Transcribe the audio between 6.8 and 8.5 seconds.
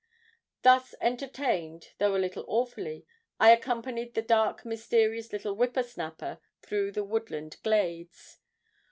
the woodland glades.